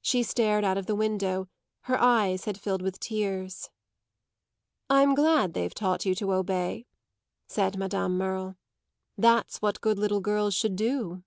[0.00, 1.48] She stared out of the window;
[1.90, 3.70] her eyes had filled with tears.
[4.88, 6.86] "I'm glad they've taught you to obey,"
[7.48, 8.54] said Madame Merle.
[9.16, 11.24] "That's what good little girls should do."